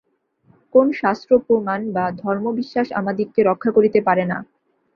[0.75, 4.37] কোন শাস্ত্র-প্রমাণ বা ধর্মবিশ্বাস আমাদিগকে রক্ষা করিতে পারে না।